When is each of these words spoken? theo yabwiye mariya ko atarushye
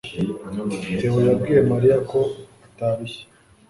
theo 0.99 1.15
yabwiye 1.27 1.61
mariya 1.71 1.97
ko 2.09 2.19
atarushye 2.67 3.23